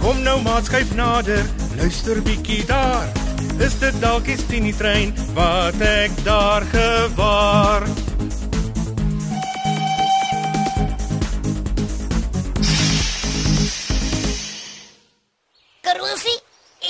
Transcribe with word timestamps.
Kom 0.00 0.22
nou 0.22 0.40
maat 0.42 0.64
skuif 0.68 0.92
nader, 0.94 1.44
luister 1.76 2.22
bietjie 2.22 2.64
daar. 2.68 3.08
Is 3.60 3.78
dit 3.80 3.96
dalk 4.00 4.26
die 4.28 4.36
Tini 4.48 4.72
trein 4.76 5.14
wat 5.36 5.80
ek 5.80 6.12
daar 6.24 6.64
gewaar? 6.72 7.86
Karusi, 15.80 16.36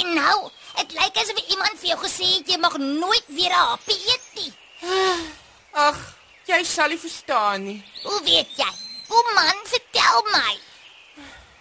en 0.03 0.13
nou, 0.19 0.51
dit 0.81 0.99
lyk 0.99 1.23
asof 1.23 1.39
iemand 1.47 1.79
vir 1.79 1.93
jou 1.93 2.01
gesê 2.03 2.29
het 2.39 2.51
jy 2.51 2.59
mag 2.59 2.77
nooit 2.83 3.27
weer 3.29 3.55
'n 3.55 3.69
happie 3.71 4.01
eet 4.11 4.27
nie. 4.35 4.53
Ag, 5.73 5.99
jy 6.47 6.63
sal 6.65 6.89
nie 6.89 6.99
verstaan 6.99 7.65
nie. 7.65 7.81
Hoe 8.03 8.21
weet 8.25 8.51
jy? 8.57 8.73
Kom 9.09 9.35
man, 9.35 9.59
vertel 9.65 10.23
my. 10.33 10.53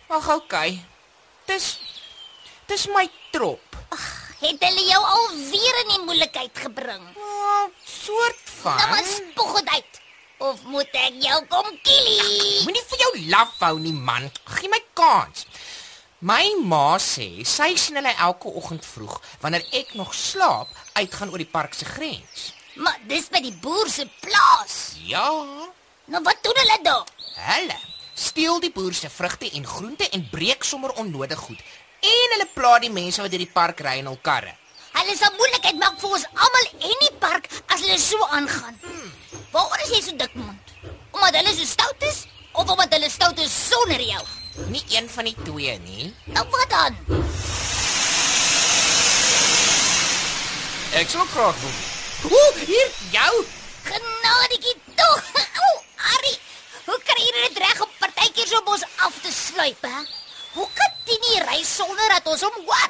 Ag, 0.07 0.29
okay. 0.35 0.94
Dis 1.49 1.67
dis 2.69 2.87
my 2.93 3.05
trop. 3.31 3.61
Het 4.41 4.61
hulle 4.67 4.83
jou 4.89 5.01
al 5.17 5.27
weer 5.51 5.77
in 5.83 5.91
die 5.93 6.01
moeilikheid 6.05 6.57
gebring? 6.65 7.03
Oh, 7.17 7.67
soort 7.85 8.41
van. 8.61 8.75
Nou 8.81 8.89
maar 8.89 9.05
spog 9.09 9.53
dit 9.59 9.69
uit. 9.77 10.01
Of 10.37 10.63
moet 10.67 10.97
ek 10.99 11.15
jou 11.23 11.37
kom 11.49 11.69
killie? 11.85 12.63
Moenie 12.65 12.83
vir 12.89 12.99
jou 13.05 13.11
laf 13.31 13.53
hou 13.63 13.77
nie, 13.79 13.93
man. 13.95 14.27
Gee 14.57 14.69
my 14.69 14.81
kans. 14.97 15.45
My 16.25 16.43
ma 16.65 16.97
sê 16.99 17.27
sy 17.47 17.69
sien 17.79 17.99
hulle 17.99 18.11
elke 18.27 18.49
oggend 18.59 18.85
vroeg 18.87 19.15
wanneer 19.43 19.63
ek 19.77 19.93
nog 19.99 20.13
slaap 20.17 20.71
uitgaan 20.97 21.31
oor 21.31 21.41
die 21.43 21.49
park 21.51 21.73
se 21.77 21.85
grens. 21.85 22.49
Maar 22.75 22.97
dis 23.07 23.29
by 23.31 23.39
die 23.45 23.53
boer 23.63 23.87
se 23.91 24.07
plaas. 24.25 24.95
Ja, 25.05 25.29
Nou 26.05 26.21
wat 26.21 26.37
doen 26.45 26.57
hulle 26.61 26.79
daar? 26.85 27.05
hulle 27.35 27.77
steel 28.15 28.59
die 28.63 28.71
boer 28.71 28.93
se 28.95 29.09
vrugte 29.09 29.49
en 29.51 29.65
groente 29.67 30.09
en 30.09 30.29
breek 30.31 30.63
sommer 30.63 30.91
onnodig 30.91 31.39
goed. 31.39 31.59
En 31.99 32.31
hulle 32.33 32.47
pla 32.53 32.77
die 32.79 32.91
mense 32.91 33.21
wat 33.21 33.31
deur 33.31 33.43
die 33.43 33.51
park 33.51 33.81
ry 33.83 33.97
in 33.99 34.07
hul 34.09 34.19
karre. 34.23 34.53
Hulle 34.95 35.15
sal 35.19 35.33
moeilikheid 35.35 35.75
maak 35.79 35.99
vir 35.99 36.13
ons 36.17 36.27
almal 36.31 36.69
en 36.71 37.01
die 37.03 37.15
park 37.19 37.49
as 37.67 37.81
hulle 37.83 37.97
so 37.99 38.27
aangaan. 38.37 38.79
Waarom 39.51 39.83
is 39.83 39.91
jy 39.91 40.01
so 40.05 40.15
dik 40.21 40.37
mond? 40.39 40.71
Omdat 41.11 41.41
hulle 41.41 41.55
so 41.57 41.67
stout 41.67 42.07
is 42.07 42.23
of 42.53 42.69
omdat 42.69 42.95
hulle 42.95 43.09
stout 43.11 43.41
is 43.43 43.57
sonder 43.67 43.99
jou? 43.99 44.23
Nie 44.71 44.83
een 44.95 45.09
van 45.11 45.27
die 45.27 45.35
twee 45.43 45.75
nie. 45.83 46.13
Nou 46.31 46.45
wat 46.55 46.71
dan? 46.71 46.95
Ek 50.95 51.11
sal 51.11 51.27
graag 51.33 51.59
wil. 51.59 51.75
Ooh, 52.31 52.63
hier 52.63 52.95
jou. 53.11 53.33
Genadetjie 53.83 54.77
tog. 54.95 55.27
Ou, 55.65 55.75
Ari, 56.15 56.37
hoe 56.87 56.99
kry 57.03 57.27
jy 57.27 57.35
dit 57.41 57.59
reg 57.65 57.83
om 57.83 57.91
partykeer 58.55 58.63
so 58.63 58.63
bos 58.63 58.83
af 59.05 59.21
te 59.21 59.31
sluip, 59.31 59.81
hè? 59.81 60.03
Hoe 60.55 60.67
kan 60.73 60.91
dit 61.05 61.19
nie 61.19 61.41
ry 61.43 61.63
sonder 61.63 62.09
dat 62.09 62.27
ons 62.27 62.41
hom 62.41 62.65
hoor? 62.65 62.89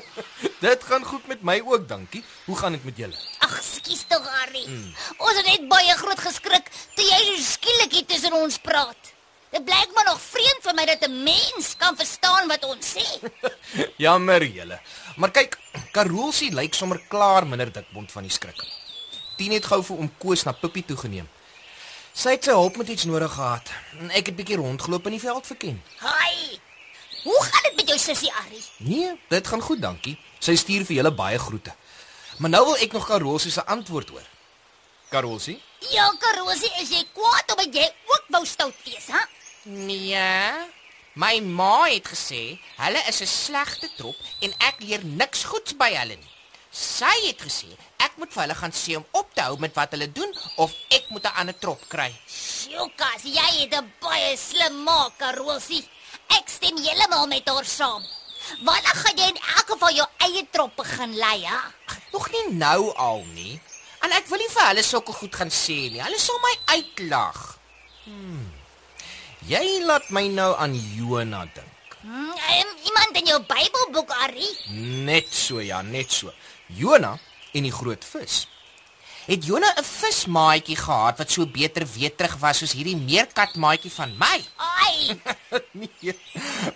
Dit 0.62 0.84
gaan 0.84 1.04
goed 1.04 1.26
met 1.26 1.42
my 1.42 1.60
ook, 1.64 1.88
dankie. 1.88 2.22
Hoe 2.46 2.56
gaan 2.56 2.72
dit 2.72 2.84
met 2.84 2.96
julle? 2.96 3.16
Ag, 3.42 3.58
skus 3.62 4.04
tog, 4.06 4.26
Ari. 4.44 4.62
Ons 5.18 5.36
het 5.40 5.46
net 5.46 5.66
baie 5.68 5.94
groot 5.98 6.18
geskrik 6.18 6.70
toe 6.94 7.04
jy 7.04 7.18
so 7.24 7.42
skielik 7.42 7.92
hier 7.92 8.06
tussen 8.06 8.32
ons 8.32 8.60
praat. 8.62 9.10
Dit 9.52 9.64
blyk 9.66 9.90
maar 9.94 10.06
nog 10.06 10.20
vreemd 10.22 10.62
vir 10.62 10.74
my 10.78 10.84
dat 10.86 11.02
'n 11.08 11.22
mens 11.24 11.74
kan 11.76 11.96
verstaan 11.96 12.48
wat 12.48 12.64
ons 12.64 12.94
sê. 12.94 13.06
Jammer 14.04 14.44
julle. 14.44 14.80
Maar 15.16 15.30
kyk, 15.30 15.58
Karolsie 15.92 16.54
lyk 16.54 16.74
sommer 16.74 17.02
klaar 17.08 17.46
minder 17.46 17.72
dikbond 17.72 18.12
van 18.12 18.22
die 18.22 18.32
skrik. 18.32 18.62
Tien 19.36 19.52
het 19.52 19.66
gou 19.66 19.82
vir 19.82 19.96
oom 19.98 20.10
Koos 20.18 20.44
na 20.44 20.52
Pippie 20.52 20.84
toe 20.84 20.96
geneem. 20.96 21.28
Sy 22.12 22.34
het 22.36 22.44
sy 22.44 22.52
hulp 22.52 22.76
met 22.76 22.88
iets 22.92 23.06
nodig 23.08 23.32
gehad. 23.32 23.70
En 24.00 24.10
ek 24.12 24.26
het 24.28 24.36
bietjie 24.36 24.58
rondgeloop 24.60 25.06
in 25.08 25.16
die 25.16 25.22
veld 25.22 25.46
verken. 25.46 25.78
Hi. 26.02 26.58
Hoe 27.22 27.38
gaan 27.46 27.62
dit 27.68 27.76
met 27.76 27.88
jou 27.88 27.98
sussie 27.98 28.32
Ari? 28.42 28.60
Nee, 28.76 29.14
dit 29.28 29.46
gaan 29.48 29.62
goed, 29.62 29.80
dankie. 29.80 30.18
Sy 30.42 30.56
stuur 30.60 30.84
vir 30.84 30.98
julle 30.98 31.12
baie 31.14 31.38
groete. 31.38 31.72
Maar 32.42 32.50
nou 32.50 32.64
wil 32.66 32.84
ek 32.84 32.92
nog 32.92 33.06
Karolsie 33.08 33.52
se 33.54 33.64
antwoord 33.64 34.12
hoor. 34.12 34.28
Karolsie? 35.08 35.56
Ja, 35.92 36.10
Karosie, 36.20 36.70
is 36.82 36.90
jy 36.92 37.02
kwaad 37.16 37.54
omdat 37.54 37.80
jy 37.80 37.88
ook 38.12 38.28
wou 38.34 38.44
stout 38.46 38.84
wees, 38.84 39.08
hè? 39.12 39.22
Nee. 39.64 40.20
My 41.14 41.36
ma 41.44 41.84
het 41.86 42.08
gesê 42.08 42.58
hulle 42.80 43.00
is 43.08 43.20
'n 43.20 43.26
slegte 43.26 43.88
trop 43.96 44.16
en 44.40 44.52
ek 44.58 44.80
leer 44.80 45.04
niks 45.04 45.44
goeds 45.44 45.76
by 45.76 45.90
hulle 45.94 46.16
nie. 46.16 46.32
Sy 46.70 47.12
het 47.26 47.40
gesê 47.40 47.68
ek 48.12 48.18
moet 48.20 48.32
vir 48.34 48.42
hulle 48.42 48.56
gaan 48.58 48.74
sê 48.76 48.96
om 48.98 49.04
op 49.16 49.28
te 49.32 49.40
hou 49.46 49.54
met 49.62 49.72
wat 49.78 49.94
hulle 49.96 50.08
doen 50.12 50.32
of 50.60 50.72
ek 50.92 51.08
moet 51.08 51.24
'n 51.24 51.36
ander 51.40 51.56
trop 51.58 51.80
kry. 51.88 52.12
Sjokas, 52.28 53.22
jy 53.24 53.48
het 53.60 53.74
'n 53.74 53.92
baie 54.00 54.36
slim 54.36 54.84
maak, 54.84 55.16
Karosie. 55.18 55.88
Ek 56.28 56.48
stem 56.48 56.76
heeltemal 56.76 57.26
met 57.26 57.48
haar 57.48 57.64
saam. 57.64 58.04
Wanneer 58.60 58.96
gaan 59.02 59.16
jy 59.16 59.28
in 59.28 59.40
elk 59.56 59.68
geval 59.70 59.92
jou 59.94 60.08
eie 60.18 60.46
trop 60.50 60.76
begin 60.76 61.16
lei, 61.16 61.44
hè? 61.44 61.60
Nog 62.12 62.30
nie 62.30 62.52
nou 62.52 62.94
al 62.94 63.24
nie. 63.34 63.60
En 64.02 64.12
ek 64.12 64.26
wil 64.26 64.38
nie 64.38 64.48
vir 64.48 64.66
hulle 64.66 64.82
sulke 64.82 65.12
goed 65.12 65.34
gaan 65.34 65.50
sê 65.50 65.90
nie. 65.90 66.02
Hulle 66.02 66.18
sal 66.18 66.38
my 66.38 66.54
uitlag. 66.66 67.58
Jy 69.46 69.84
laat 69.84 70.10
my 70.10 70.28
nou 70.28 70.56
aan 70.56 70.74
Jona 70.96 71.44
dink. 71.54 71.96
Hmm, 72.02 72.30
um, 72.30 72.70
iemand 72.84 73.16
in 73.16 73.26
jou 73.26 73.40
Bybelboek, 73.40 74.10
Ari? 74.10 74.48
Net 75.04 75.34
so 75.34 75.60
ja, 75.60 75.82
net 75.82 76.12
so. 76.12 76.32
Jona 76.66 77.18
en 77.52 77.62
die 77.62 77.72
groot 77.72 78.04
vis. 78.04 78.46
Het 79.26 79.44
Jona 79.46 79.68
'n 79.78 79.84
vismaatjie 79.84 80.76
gehad 80.76 81.18
wat 81.18 81.30
so 81.30 81.46
beter 81.46 81.86
weterig 81.86 82.36
was 82.40 82.58
soos 82.58 82.72
hierdie 82.72 82.96
meerkatmaatjie 82.96 83.90
van 83.90 84.16
my? 84.18 84.42
Ai, 84.56 85.20
Nee. 85.72 86.14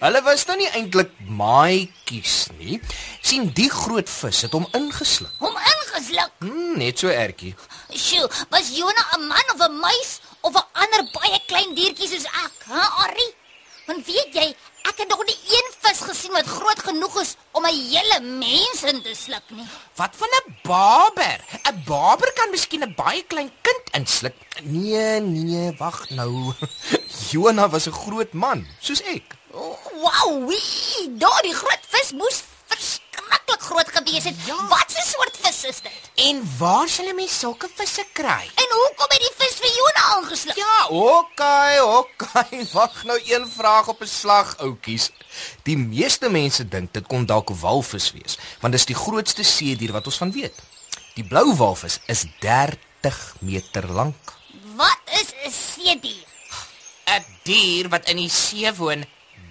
Hulle 0.01 0.23
was 0.23 0.47
nou 0.47 0.57
nie 0.57 0.69
eintlik 0.71 1.11
maatjies 1.29 2.47
nie. 2.59 2.81
sien 3.21 3.51
die 3.53 3.71
groot 3.71 4.09
vis 4.09 4.43
het 4.43 4.53
hom 4.53 4.67
ingesluk. 4.73 5.33
hom 5.39 5.57
ingesluk. 5.57 6.31
Hmm, 6.39 6.79
net 6.79 6.99
so 6.99 7.09
ertjie. 7.09 7.55
Sjoe, 7.91 8.31
was 8.51 8.71
Jona 8.77 9.03
'n 9.17 9.27
man 9.27 9.47
of 9.55 9.61
'n 9.67 9.81
muis 9.81 10.21
of 10.41 10.55
'n 10.55 10.67
ander 10.73 11.03
baie 11.13 11.41
klein 11.47 11.75
diertjie 11.75 12.09
soos 12.09 12.25
ek, 12.25 12.55
hè, 12.69 12.81
Ari? 13.05 13.29
Want 13.87 14.07
weet 14.07 14.35
jy, 14.35 14.55
ek 14.89 15.03
het 15.03 15.09
nog 15.09 15.23
nie 15.27 15.37
een 15.57 15.69
vis 15.83 16.01
gesien 16.09 16.33
wat 16.33 16.47
groot 16.47 16.81
genoeg 16.89 17.21
is 17.21 17.35
om 17.53 17.67
'n 17.67 17.75
hele 17.93 18.21
mens 18.21 18.83
in 18.83 19.03
te 19.03 19.15
sluk 19.15 19.47
nie. 19.49 19.67
Wat 19.95 20.13
van 20.17 20.29
'n 20.29 20.57
baber? 20.63 21.39
'n 21.65 21.83
Baber 21.87 22.33
kan 22.33 22.51
miskien 22.51 22.83
'n 22.83 22.95
baie 22.95 23.23
klein 23.23 23.51
kind 23.63 23.85
insluk. 23.93 24.37
Nee, 24.63 25.21
nee, 25.21 25.75
wag 25.79 26.11
nou. 26.11 26.53
Jona 27.31 27.69
was 27.69 27.87
'n 27.87 27.93
groot 27.93 28.33
man, 28.33 28.67
soos 28.81 29.03
ek. 29.03 29.35
Oh, 29.51 29.79
wow, 30.03 30.49
wee, 30.49 31.17
daardie 31.17 31.55
groot 31.55 31.85
vis 31.89 32.13
moes 32.13 32.43
verskriklik 32.67 33.61
groot 33.61 33.91
gewees 33.93 34.25
het. 34.25 34.35
Ja. 34.47 34.57
Wat 34.69 34.91
'n 34.91 35.09
soort 35.15 35.37
vis 35.41 35.65
is 35.65 35.81
dit? 35.81 36.03
En 36.29 36.37
waar 36.59 36.89
sal 36.89 37.07
'n 37.09 37.15
mens 37.15 37.39
sulke 37.39 37.69
visse 37.75 38.05
kry? 38.13 38.45
En 38.63 38.69
hoekom 38.81 39.11
het 39.15 39.25
die 39.27 39.36
vis 39.57 39.65
vir 39.65 39.77
Jona 39.77 40.03
aangesluk? 40.17 40.59
Ja, 40.59 40.89
okay, 40.91 41.81
okay. 41.81 42.65
Wag 42.77 43.05
nou 43.09 43.17
een 43.25 43.47
vraag 43.49 43.89
op 43.89 44.03
'n 44.03 44.07
slag, 44.07 44.57
oudjies. 44.59 45.11
Die 45.65 45.77
meeste 45.77 46.29
mense 46.29 46.69
dink 46.69 46.93
dit 46.93 47.07
kon 47.07 47.27
dalk 47.27 47.51
walvis 47.51 48.13
wees, 48.13 48.39
want 48.61 48.73
dit 48.73 48.81
is 48.81 48.87
die 48.87 48.95
grootste 48.95 49.43
seedier 49.45 49.93
wat 49.93 50.07
ons 50.07 50.17
van 50.17 50.33
weet. 50.33 50.55
Die 51.15 51.25
blou 51.25 51.55
walvis 51.57 52.01
is 52.07 52.27
30 52.41 53.37
meter 53.41 53.89
lank. 53.89 54.35
Wat 54.77 55.01
is 55.21 55.33
'n 55.45 55.51
seedier? 55.51 56.27
'n 57.07 57.25
Dier 57.45 57.89
wat 57.89 58.09
in 58.09 58.17
die 58.17 58.29
see 58.29 58.75
woon. 58.75 59.05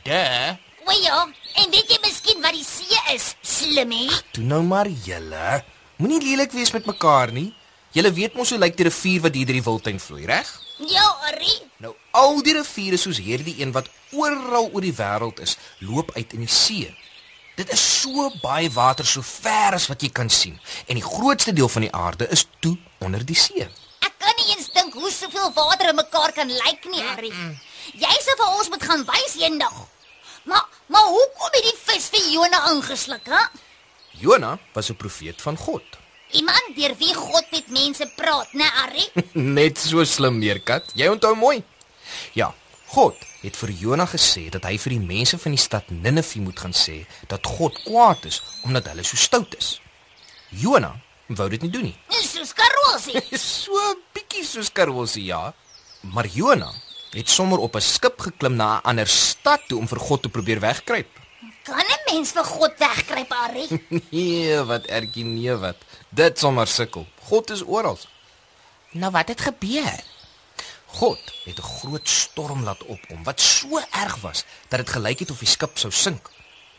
De. 0.04 0.58
O 0.86 0.92
ja, 0.92 1.28
en 1.56 1.72
weet 1.72 1.90
jy 1.90 1.98
miskien 2.01 2.42
wat 2.42 2.54
die 2.54 2.66
see 2.66 3.16
is? 3.16 3.36
Slimmie. 3.42 4.12
Toe 4.31 4.44
nou 4.44 4.62
maar 4.63 4.88
julle. 4.88 5.63
Moenie 5.98 6.22
lelik 6.22 6.51
wees 6.51 6.72
met 6.72 6.86
mekaar 6.86 7.31
nie. 7.31 7.54
Julle 7.95 8.12
weet 8.12 8.33
mos 8.36 8.50
hoe 8.51 8.59
lyk 8.59 8.75
die 8.75 8.89
rivier 8.89 9.21
wat 9.24 9.38
hier 9.38 9.47
deur 9.47 9.56
die 9.56 9.63
wildtuin 9.63 10.00
vloei, 10.03 10.25
reg? 10.27 10.50
Ja, 10.83 11.06
Arrie. 11.30 11.62
Nou 11.80 11.94
al 12.19 12.42
die 12.44 12.57
riviere 12.57 12.97
soos 13.00 13.21
hierdie 13.24 13.53
een 13.62 13.71
wat 13.75 13.88
oral 14.12 14.68
oor 14.74 14.83
die 14.83 14.95
wêreld 14.97 15.39
is, 15.45 15.56
loop 15.80 16.12
uit 16.18 16.36
in 16.36 16.44
die 16.44 16.51
see. 16.51 16.89
Dit 17.56 17.71
is 17.71 17.80
so 18.01 18.27
baie 18.42 18.68
water 18.75 19.07
so 19.07 19.24
ver 19.24 19.77
as 19.80 19.88
wat 19.88 20.03
jy 20.03 20.12
kan 20.12 20.27
sien 20.27 20.59
en 20.92 21.00
die 21.00 21.06
grootste 21.07 21.56
deel 21.56 21.71
van 21.71 21.88
die 21.88 21.94
aarde 21.95 22.27
is 22.36 22.44
toe 22.59 22.75
onder 23.00 23.24
die 23.24 23.39
see. 23.39 23.63
Ek 24.03 24.19
kan 24.19 24.36
nie 24.41 24.51
eens 24.57 24.68
dink 24.75 25.00
hoe 25.00 25.12
soveel 25.12 25.53
water 25.56 25.94
in 25.94 26.00
mekaar 26.03 26.36
kan 26.36 26.51
lyk 26.51 26.91
nie, 26.91 27.03
Arrie. 27.15 27.31
Jy 27.95 28.15
sê 28.27 28.36
vir 28.36 28.56
ons 28.59 28.75
moet 28.75 28.83
gaan 28.91 29.07
wys 29.07 29.39
eendag. 29.39 29.83
Maar 30.44 30.68
maar 30.91 31.07
hoekom 31.15 31.56
het 31.56 31.63
die 31.71 31.77
vis 31.88 32.12
vir 32.12 32.27
Jona 32.33 32.65
ingesluk, 32.75 33.31
hè? 33.31 33.45
Jona 34.19 34.57
was 34.74 34.91
'n 34.91 35.00
profeet 35.00 35.39
van 35.41 35.56
God. 35.57 36.03
Iemand 36.31 36.75
deur 36.75 36.95
wie 36.98 37.13
God 37.13 37.51
met 37.51 37.68
mense 37.69 38.07
praat, 38.16 38.54
né, 38.54 38.66
Arrie? 38.83 39.10
Net 39.57 39.77
so 39.77 40.04
slim 40.04 40.39
meerkat. 40.39 40.92
Jy 40.98 41.07
onthou 41.13 41.36
mooi. 41.38 41.63
Ja, 42.33 42.54
God 42.95 43.18
het 43.44 43.57
vir 43.60 43.72
Jona 43.77 44.06
gesê 44.10 44.48
dat 44.50 44.66
hy 44.66 44.77
vir 44.81 44.95
die 44.95 45.06
mense 45.06 45.38
van 45.38 45.54
die 45.54 45.62
stad 45.62 45.92
Ninive 45.94 46.42
moet 46.42 46.60
gaan 46.60 46.74
sê 46.74 47.04
dat 47.30 47.45
God 47.45 47.77
kwaad 47.86 48.25
is 48.25 48.42
omdat 48.66 48.89
hulle 48.89 49.06
so 49.06 49.19
stout 49.19 49.54
is. 49.57 49.75
Jona 50.50 50.95
wou 51.27 51.48
dit 51.50 51.62
nie 51.66 51.72
doen 51.74 51.89
nie. 51.89 51.98
Dis 52.10 52.31
soos 52.33 52.54
Karosie. 52.57 53.22
so 53.42 53.94
bietjie 54.16 54.45
soos 54.45 54.72
Karolsie, 54.74 55.27
ja. 55.30 55.54
Maar 56.13 56.30
Jona 56.33 56.72
het 57.16 57.30
sommer 57.30 57.60
op 57.60 57.75
'n 57.75 57.81
skip 57.81 58.19
geklim 58.19 58.56
na 58.56 58.77
'n 58.77 58.83
ander 58.83 59.07
stad 59.07 59.62
toe 59.68 59.80
om 59.80 59.88
vir 59.88 60.00
God 60.00 60.22
te 60.22 60.30
probeer 60.30 60.60
wegkruip. 60.60 61.25
Mens 62.06 62.31
vir 62.31 62.46
God 62.46 62.75
wegkruip, 62.80 63.31
Arrie? 63.31 63.81
Nee, 64.12 64.57
wat 64.69 64.86
ertjie 64.88 65.25
nee 65.25 65.56
wat. 65.62 65.78
Dit 66.10 66.40
sommer 66.40 66.68
sukkel. 66.68 67.07
God 67.30 67.50
is 67.56 67.63
oral. 67.66 67.98
Nou 68.96 69.12
wat 69.12 69.28
het 69.34 69.42
gebeur? 69.42 70.04
God 70.96 71.19
het 71.44 71.57
'n 71.60 71.69
groot 71.80 72.07
storm 72.10 72.63
laat 72.63 72.84
opkom 72.84 73.24
wat 73.24 73.42
so 73.42 73.81
erg 73.92 74.16
was 74.22 74.46
dat 74.69 74.80
dit 74.80 74.90
gelyk 74.90 75.19
het 75.19 75.31
of 75.31 75.40
die 75.40 75.48
skip 75.48 75.78
sou 75.78 75.92
sink. 75.92 76.30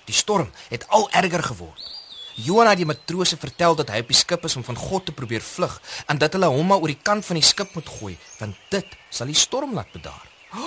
Die 0.05 0.14
storm 0.14 0.50
het 0.69 0.88
al 0.88 1.11
erger 1.11 1.43
geword. 1.43 1.82
Jona 2.34 2.69
het 2.69 2.79
die 2.79 2.87
matrose 2.87 3.37
vertel 3.37 3.75
dat 3.75 3.88
hy 3.88 3.99
op 3.99 4.08
die 4.08 4.17
skip 4.17 4.44
is 4.44 4.56
om 4.56 4.64
van 4.64 4.76
God 4.76 5.06
te 5.06 5.12
probeer 5.12 5.40
vlug 5.40 5.81
en 6.06 6.19
dat 6.19 6.32
hulle 6.32 6.46
hom 6.46 6.67
maar 6.67 6.79
oor 6.79 6.93
die 6.93 7.02
kant 7.02 7.25
van 7.25 7.34
die 7.34 7.44
skip 7.44 7.75
moet 7.75 7.88
gooi 7.88 8.19
want 8.38 8.56
dit 8.69 8.87
sal 9.11 9.26
die 9.26 9.34
storm 9.34 9.75
laat 9.75 9.93
bedaar. 9.93 10.26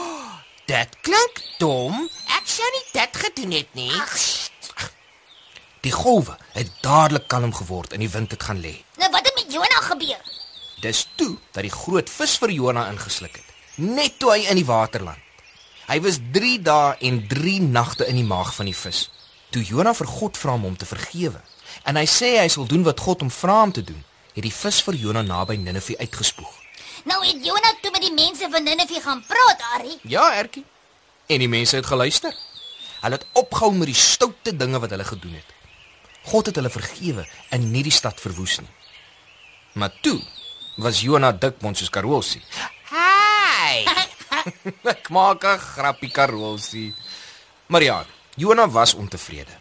Dit 0.69 0.99
klink 1.01 1.41
dom. 1.57 2.09
Ek 2.37 2.45
sou 2.45 2.67
nie 2.75 2.85
dit 2.93 3.17
gedoen 3.17 3.51
het 3.51 3.73
nie. 3.73 3.91
Sst. 4.05 4.48
Die 5.81 5.91
golwe 5.95 6.35
het 6.51 6.71
dadelik 6.83 7.27
kalm 7.31 7.53
geword 7.55 7.93
en 7.93 8.03
die 8.03 8.09
wind 8.11 8.31
het 8.31 8.43
gaan 8.43 8.59
lê. 8.59 8.73
nou 8.97 9.11
wat 9.11 9.25
het 9.25 9.35
met 9.35 9.53
Jona 9.53 9.81
gebeur? 9.81 10.19
Dis 10.81 11.07
toe 11.15 11.37
dat 11.51 11.63
die 11.63 11.71
groot 11.71 12.09
vis 12.09 12.37
vir 12.37 12.51
Jona 12.51 12.89
ingesluk 12.91 13.35
het. 13.35 13.45
Net 13.75 14.19
toe 14.19 14.31
hy 14.31 14.45
in 14.51 14.59
die 14.59 14.65
water 14.65 15.03
land. 15.03 15.19
Hy 15.87 15.99
was 16.01 16.19
3 16.31 16.61
dae 16.61 16.95
en 16.99 17.27
3 17.27 17.61
nagte 17.61 18.05
in 18.07 18.15
die 18.15 18.27
maag 18.27 18.51
van 18.55 18.67
die 18.67 18.75
vis. 18.75 19.09
Toe 19.49 19.63
Jona 19.63 19.93
vir 19.93 20.07
God 20.07 20.37
vra 20.37 20.53
om 20.53 20.67
hom 20.67 20.75
te 20.77 20.85
vergewe 20.85 21.39
en 21.83 21.95
hy 21.95 22.05
sê 22.05 22.35
hy 22.39 22.47
sal 22.51 22.67
doen 22.67 22.83
wat 22.83 22.99
God 22.99 23.23
hom 23.23 23.31
vra 23.31 23.61
om 23.63 23.71
te 23.71 23.83
doen, 23.83 24.03
het 24.35 24.43
die 24.43 24.53
vis 24.53 24.81
vir 24.83 24.97
Jona 24.99 25.21
naby 25.21 25.55
Ninive 25.55 25.95
uitgespoeg. 25.99 26.51
Nou 27.07 27.21
het 27.23 27.45
Jona 27.45 27.71
toe 27.81 27.91
met 27.95 28.03
die 28.03 28.13
mense 28.13 28.49
van 28.51 28.63
Ninive 28.63 29.01
gaan 29.01 29.23
praat, 29.27 29.63
Arrie. 29.77 29.97
Ja, 30.03 30.33
Ertjie. 30.35 30.65
En 31.27 31.39
die 31.39 31.49
mense 31.49 31.75
het 31.75 31.85
geluister. 31.85 32.35
Hulle 32.99 33.15
het 33.15 33.25
opgehou 33.33 33.71
met 33.73 33.87
die 33.87 33.95
stoute 33.95 34.55
dinge 34.55 34.79
wat 34.79 34.89
hulle 34.89 35.07
gedoen 35.07 35.37
het. 35.39 35.55
God 36.29 36.45
het 36.45 36.59
hulle 36.59 36.69
vergewe 36.69 37.25
en 37.49 37.71
nie 37.71 37.83
die 37.83 37.93
stad 37.93 38.19
verwoes 38.21 38.59
nie. 38.61 38.73
Maar 39.73 39.93
toe 40.05 40.19
was 40.77 41.01
Jona 41.01 41.31
dikmond 41.31 41.77
soos 41.77 41.89
Karolsie. 41.89 42.41
Hey! 42.91 43.85
Ek 44.93 45.09
maak 45.09 45.43
'n 45.43 45.57
grappie 45.57 46.11
Karolsie. 46.11 46.93
Maar 47.67 47.83
ja, 47.83 48.05
Jona 48.35 48.69
was 48.69 48.93
ontevrede. 48.93 49.55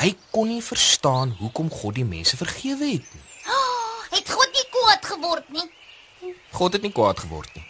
Hy 0.00 0.16
kon 0.30 0.48
nie 0.48 0.62
verstaan 0.62 1.36
hoekom 1.38 1.70
God 1.70 1.94
die 1.94 2.04
mense 2.04 2.36
vergewe 2.36 2.90
het 2.90 3.06
nie. 3.14 3.26
Oh, 3.46 4.00
het 4.10 4.30
God 4.30 4.50
nie 4.54 4.66
kwaad 4.70 5.06
geword 5.06 5.48
nie? 5.54 5.68
God 6.50 6.72
het 6.72 6.82
nie 6.82 6.92
kwaad 6.92 7.20
geword 7.20 7.54
nie. 7.54 7.66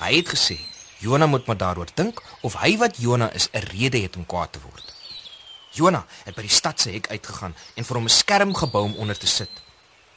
Hy 0.00 0.12
het 0.16 0.28
gesê 0.28 0.58
Jona 1.04 1.26
moet 1.26 1.46
maar 1.46 1.56
daaroor 1.56 1.90
dink 1.94 2.22
of 2.40 2.56
hy 2.62 2.76
wat 2.80 2.96
Jona 2.96 3.30
is 3.32 3.48
'n 3.52 3.66
rede 3.74 3.98
het 3.98 4.16
om 4.16 4.26
kwaad 4.26 4.52
te 4.52 4.60
word. 4.60 4.93
Jona 5.74 6.04
het 6.24 6.34
by 6.34 6.42
die 6.46 6.50
stad 6.50 6.80
se 6.80 6.90
hek 6.94 7.10
uitgegaan 7.10 7.54
en 7.74 7.84
vir 7.84 7.96
hom 7.96 8.06
'n 8.06 8.18
skerm 8.20 8.54
gebou 8.54 8.84
om 8.84 8.94
onder 8.94 9.18
te 9.18 9.26
sit. 9.26 9.50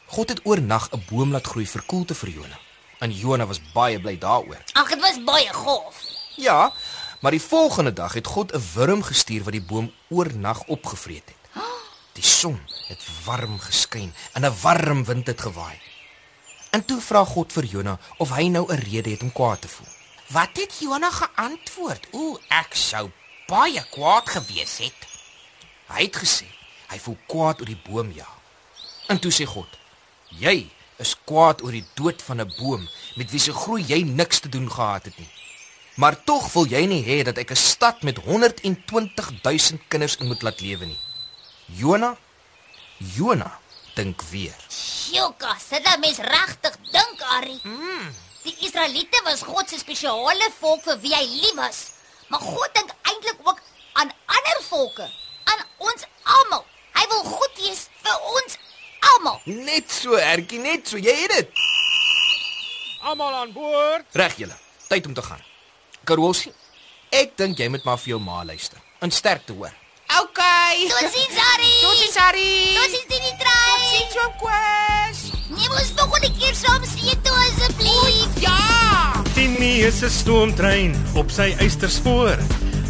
God 0.07 0.30
het 0.30 0.42
oornag 0.44 0.89
'n 0.92 1.04
boom 1.09 1.31
laat 1.31 1.48
groei 1.48 1.68
vir 1.68 1.83
koelte 1.86 2.15
vir 2.15 2.30
Jona. 2.30 2.59
En 3.00 3.12
Jona 3.12 3.45
was 3.45 3.62
baie 3.74 4.00
bly 4.00 4.18
daaroor. 4.18 4.62
Ag, 4.74 4.89
dit 4.89 5.01
was 5.01 5.24
baie 5.24 5.54
gaaf. 5.54 5.95
Ja, 6.36 6.74
maar 7.19 7.31
die 7.31 7.42
volgende 7.42 7.94
dag 7.94 8.13
het 8.13 8.27
God 8.27 8.54
'n 8.54 8.63
wurm 8.74 9.04
gestuur 9.04 9.44
wat 9.44 9.54
die 9.54 9.62
boom 9.62 9.94
oornag 10.09 10.63
opgevreet 10.63 11.25
het. 11.25 11.63
Die 12.13 12.24
son 12.24 12.59
het 12.88 13.04
warm 13.25 13.59
geskyn 13.59 14.13
en 14.33 14.45
'n 14.45 14.56
warm 14.62 15.04
wind 15.06 15.27
het 15.27 15.42
gewaai. 15.42 15.80
En 16.69 16.86
toe 16.86 17.01
vra 17.01 17.25
God 17.25 17.54
vir 17.54 17.63
Jona 17.63 18.00
of 18.18 18.30
hy 18.30 18.48
nou 18.48 18.65
'n 18.74 18.80
rede 18.80 19.09
het 19.09 19.21
om 19.21 19.31
kwaad 19.31 19.62
te 19.62 19.68
voel. 19.68 19.88
Wat 20.27 20.50
het 20.54 20.80
Jona 20.80 21.12
geantwoord? 21.12 22.07
Ooh, 22.12 22.39
ek 22.48 22.75
sou 22.75 23.12
baie 23.48 23.86
kwaad 23.89 24.30
gewees 24.30 24.77
het. 24.77 25.17
Hy 25.88 26.07
het 26.07 26.18
gesê 26.24 26.48
hy 26.88 27.00
voel 27.04 27.18
kwaad 27.28 27.62
oor 27.62 27.72
die 27.72 27.81
boom 27.88 28.12
ja. 28.16 28.28
En 29.07 29.19
toe 29.19 29.31
sê 29.31 29.45
God: 29.45 29.68
"Jy 30.30 30.69
is 30.98 31.16
kwaad 31.25 31.63
oor 31.63 31.72
die 31.72 31.86
dood 31.95 32.22
van 32.22 32.42
'n 32.42 32.54
boom 32.57 32.88
met 33.16 33.31
wie 33.31 33.39
se 33.39 33.54
groei 33.54 33.84
jy 33.84 34.01
niks 34.04 34.39
te 34.39 34.50
doen 34.50 34.72
gehad 34.72 35.06
het 35.06 35.18
nie. 35.18 35.30
Maar 35.95 36.24
tog 36.24 36.54
wil 36.54 36.66
jy 36.68 36.86
nie 36.86 37.04
hê 37.04 37.24
dat 37.24 37.38
ek 37.38 37.51
'n 37.51 37.56
stad 37.56 38.04
met 38.04 38.18
120 38.18 39.31
000 39.44 39.80
kinders 39.88 40.16
in 40.16 40.28
moet 40.28 40.42
laat 40.42 40.62
lewe 40.62 40.86
nie." 40.86 41.00
Jona 41.66 42.18
Jona 42.98 43.60
dink 43.95 44.22
weer. 44.31 44.56
Sjoka, 44.69 45.56
sit 45.69 45.83
dat 45.86 46.00
mens 46.00 46.18
regtig 46.18 46.78
dink, 46.92 47.22
Arrie. 47.22 47.60
Mm. 47.63 48.13
Die 48.44 48.56
Israeliete 48.66 49.22
was 49.24 49.42
God 49.42 49.69
se 49.69 49.78
spesiale 49.78 50.50
volk 50.60 50.83
vir 50.88 51.00
wie 51.04 51.13
hy 51.13 51.25
lief 51.25 51.56
was. 51.57 51.80
Maar 52.31 52.44
God 52.44 52.74
dink 52.74 52.94
eintlik 53.10 53.42
ook 53.44 53.62
aan 53.94 54.12
ander 54.25 54.62
volke, 54.69 55.10
ons 55.92 56.07
almal. 56.38 56.63
Hy 56.98 57.06
wil 57.13 57.24
goed 57.31 57.63
wees 57.63 57.88
vir 58.04 58.30
ons 58.36 58.60
almal. 59.13 59.42
Net 59.45 59.92
so, 59.92 60.18
Ertjie, 60.19 60.60
net 60.60 60.88
so. 60.88 60.98
Jy 60.98 61.16
het 61.24 61.36
dit. 61.36 61.66
Almal 63.07 63.42
aan 63.42 63.51
boord. 63.56 64.07
Reg 64.18 64.38
julle. 64.42 64.57
Tyd 64.88 65.06
om 65.06 65.13
te 65.13 65.24
gaan. 65.25 65.44
Karolsie, 66.07 66.54
ek 67.12 67.35
dink 67.40 67.59
jy 67.59 67.68
moet 67.71 67.83
maar 67.88 68.00
vir 68.02 68.16
jou 68.16 68.21
ma 68.23 68.44
luister. 68.47 68.80
In 69.04 69.12
sterkte 69.12 69.54
hoor. 69.54 69.73
Okay. 70.07 70.88
Totsiens, 70.88 71.35
Arrie. 71.52 71.81
Totsiens, 71.83 72.16
Harry. 72.16 72.52
Totsiens, 72.78 73.07
Tini 73.12 73.33
Trein. 73.42 73.81
Totsiens, 73.83 74.16
oom 74.23 74.38
Koos. 74.42 75.19
Neem 75.57 75.76
ons 75.76 75.92
volgende 76.00 76.31
keer 76.40 76.56
saam 76.56 76.85
see 76.88 77.18
toe 77.26 77.35
asseblief. 77.44 78.40
Ja! 78.44 79.23
Tini 79.35 79.83
is 79.88 80.02
'n 80.04 80.09
stoomtrein 80.09 80.95
op 81.16 81.30
sy 81.31 81.54
eysterspoor. 81.59 82.40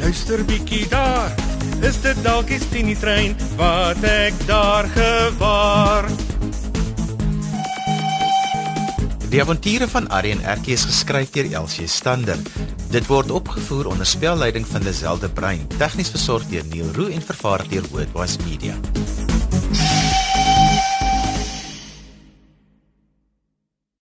luister 0.00 0.44
bietjie 0.44 0.88
daar. 0.88 1.32
Is 1.84 2.00
dit 2.04 2.18
dalk 2.24 2.48
die 2.50 2.60
Tini 2.72 2.96
trein 2.98 3.36
wat 3.58 4.00
ek 4.04 4.36
daar 4.48 4.88
gewaar? 4.94 6.08
Die 9.30 9.38
avonture 9.38 9.86
van 9.88 10.08
en 10.10 10.42
Erkie 10.42 10.74
is 10.74 10.84
geskryf 10.88 11.30
deur 11.30 11.52
Elsie 11.52 11.86
Stander. 11.86 12.38
Dit 12.90 13.06
word 13.06 13.30
opgevoer 13.30 13.86
onder 13.86 14.06
spelleiding 14.06 14.66
van 14.66 14.82
Lazelle 14.82 15.20
de 15.20 15.28
Bruin, 15.28 15.66
tegnies 15.78 16.10
versorg 16.10 16.48
deur 16.50 16.66
Neil 16.66 16.90
Roo 16.96 17.06
en 17.06 17.22
vervaar 17.22 17.62
deur 17.68 17.86
Worldwide 17.92 18.44
Media. 18.48 18.99